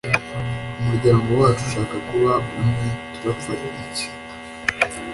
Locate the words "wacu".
1.39-1.61